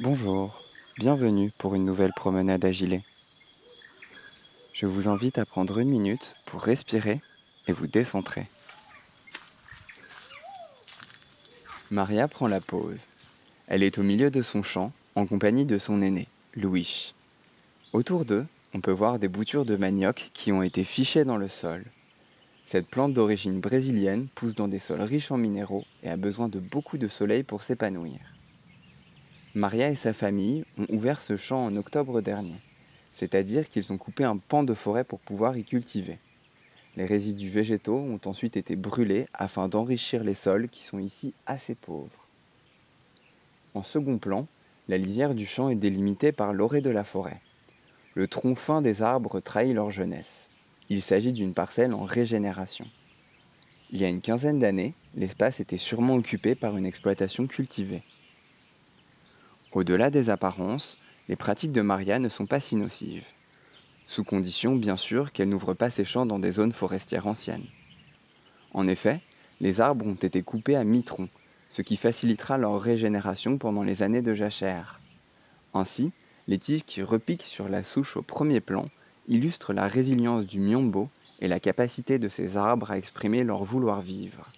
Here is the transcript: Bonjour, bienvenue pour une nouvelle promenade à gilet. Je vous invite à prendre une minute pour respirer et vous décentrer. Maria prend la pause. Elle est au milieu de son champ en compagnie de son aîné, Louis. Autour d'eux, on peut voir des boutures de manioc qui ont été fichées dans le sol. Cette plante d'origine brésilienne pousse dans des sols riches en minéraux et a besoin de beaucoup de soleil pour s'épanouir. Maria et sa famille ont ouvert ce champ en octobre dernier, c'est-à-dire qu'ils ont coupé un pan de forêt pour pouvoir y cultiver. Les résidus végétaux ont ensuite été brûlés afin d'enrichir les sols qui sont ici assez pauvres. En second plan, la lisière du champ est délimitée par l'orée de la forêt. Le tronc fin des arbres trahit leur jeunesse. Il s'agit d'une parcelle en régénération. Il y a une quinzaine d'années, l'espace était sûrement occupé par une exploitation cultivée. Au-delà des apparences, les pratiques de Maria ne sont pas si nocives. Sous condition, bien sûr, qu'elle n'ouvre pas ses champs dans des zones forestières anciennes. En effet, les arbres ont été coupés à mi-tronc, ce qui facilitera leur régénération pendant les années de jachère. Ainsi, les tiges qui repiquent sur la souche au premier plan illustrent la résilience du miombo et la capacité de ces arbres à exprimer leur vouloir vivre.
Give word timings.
Bonjour, 0.00 0.62
bienvenue 0.96 1.50
pour 1.58 1.74
une 1.74 1.84
nouvelle 1.84 2.12
promenade 2.14 2.64
à 2.64 2.70
gilet. 2.70 3.02
Je 4.72 4.86
vous 4.86 5.08
invite 5.08 5.38
à 5.38 5.44
prendre 5.44 5.78
une 5.78 5.88
minute 5.88 6.36
pour 6.46 6.62
respirer 6.62 7.20
et 7.66 7.72
vous 7.72 7.88
décentrer. 7.88 8.46
Maria 11.90 12.28
prend 12.28 12.46
la 12.46 12.60
pause. 12.60 13.08
Elle 13.66 13.82
est 13.82 13.98
au 13.98 14.04
milieu 14.04 14.30
de 14.30 14.40
son 14.40 14.62
champ 14.62 14.92
en 15.16 15.26
compagnie 15.26 15.66
de 15.66 15.78
son 15.78 16.00
aîné, 16.00 16.28
Louis. 16.54 17.12
Autour 17.92 18.24
d'eux, 18.24 18.46
on 18.74 18.80
peut 18.80 18.92
voir 18.92 19.18
des 19.18 19.26
boutures 19.26 19.64
de 19.64 19.74
manioc 19.74 20.30
qui 20.32 20.52
ont 20.52 20.62
été 20.62 20.84
fichées 20.84 21.24
dans 21.24 21.38
le 21.38 21.48
sol. 21.48 21.82
Cette 22.66 22.86
plante 22.86 23.14
d'origine 23.14 23.58
brésilienne 23.58 24.28
pousse 24.36 24.54
dans 24.54 24.68
des 24.68 24.78
sols 24.78 25.02
riches 25.02 25.32
en 25.32 25.38
minéraux 25.38 25.86
et 26.04 26.08
a 26.08 26.16
besoin 26.16 26.48
de 26.48 26.60
beaucoup 26.60 26.98
de 26.98 27.08
soleil 27.08 27.42
pour 27.42 27.64
s'épanouir. 27.64 28.20
Maria 29.54 29.88
et 29.88 29.94
sa 29.94 30.12
famille 30.12 30.64
ont 30.76 30.86
ouvert 30.90 31.22
ce 31.22 31.36
champ 31.36 31.64
en 31.64 31.76
octobre 31.76 32.20
dernier, 32.20 32.60
c'est-à-dire 33.12 33.68
qu'ils 33.68 33.92
ont 33.92 33.96
coupé 33.96 34.24
un 34.24 34.36
pan 34.36 34.62
de 34.62 34.74
forêt 34.74 35.04
pour 35.04 35.20
pouvoir 35.20 35.56
y 35.56 35.64
cultiver. 35.64 36.18
Les 36.96 37.06
résidus 37.06 37.48
végétaux 37.48 37.96
ont 37.96 38.20
ensuite 38.26 38.58
été 38.58 38.76
brûlés 38.76 39.26
afin 39.32 39.68
d'enrichir 39.68 40.22
les 40.22 40.34
sols 40.34 40.68
qui 40.68 40.82
sont 40.82 40.98
ici 40.98 41.32
assez 41.46 41.74
pauvres. 41.74 42.26
En 43.72 43.82
second 43.82 44.18
plan, 44.18 44.46
la 44.86 44.98
lisière 44.98 45.34
du 45.34 45.46
champ 45.46 45.70
est 45.70 45.76
délimitée 45.76 46.32
par 46.32 46.52
l'orée 46.52 46.82
de 46.82 46.90
la 46.90 47.04
forêt. 47.04 47.40
Le 48.14 48.28
tronc 48.28 48.54
fin 48.54 48.82
des 48.82 49.00
arbres 49.00 49.40
trahit 49.40 49.74
leur 49.74 49.90
jeunesse. 49.90 50.50
Il 50.90 51.00
s'agit 51.00 51.32
d'une 51.32 51.54
parcelle 51.54 51.94
en 51.94 52.04
régénération. 52.04 52.86
Il 53.90 54.00
y 54.00 54.04
a 54.04 54.08
une 54.08 54.20
quinzaine 54.20 54.58
d'années, 54.58 54.94
l'espace 55.14 55.60
était 55.60 55.78
sûrement 55.78 56.16
occupé 56.16 56.54
par 56.54 56.76
une 56.76 56.84
exploitation 56.84 57.46
cultivée. 57.46 58.02
Au-delà 59.72 60.10
des 60.10 60.30
apparences, 60.30 60.96
les 61.28 61.36
pratiques 61.36 61.72
de 61.72 61.82
Maria 61.82 62.18
ne 62.18 62.28
sont 62.28 62.46
pas 62.46 62.60
si 62.60 62.76
nocives. 62.76 63.26
Sous 64.06 64.24
condition, 64.24 64.74
bien 64.74 64.96
sûr, 64.96 65.32
qu'elle 65.32 65.50
n'ouvre 65.50 65.74
pas 65.74 65.90
ses 65.90 66.06
champs 66.06 66.24
dans 66.24 66.38
des 66.38 66.52
zones 66.52 66.72
forestières 66.72 67.26
anciennes. 67.26 67.66
En 68.72 68.88
effet, 68.88 69.20
les 69.60 69.80
arbres 69.80 70.06
ont 70.06 70.14
été 70.14 70.42
coupés 70.42 70.76
à 70.76 70.84
mi-tronc, 70.84 71.28
ce 71.68 71.82
qui 71.82 71.96
facilitera 71.96 72.56
leur 72.56 72.80
régénération 72.80 73.58
pendant 73.58 73.82
les 73.82 74.02
années 74.02 74.22
de 74.22 74.34
jachère. 74.34 75.00
Ainsi, 75.74 76.12
les 76.46 76.58
tiges 76.58 76.84
qui 76.84 77.02
repiquent 77.02 77.42
sur 77.42 77.68
la 77.68 77.82
souche 77.82 78.16
au 78.16 78.22
premier 78.22 78.60
plan 78.60 78.88
illustrent 79.28 79.74
la 79.74 79.86
résilience 79.86 80.46
du 80.46 80.60
miombo 80.60 81.10
et 81.40 81.48
la 81.48 81.60
capacité 81.60 82.18
de 82.18 82.30
ces 82.30 82.56
arbres 82.56 82.90
à 82.90 82.96
exprimer 82.96 83.44
leur 83.44 83.64
vouloir 83.64 84.00
vivre. 84.00 84.50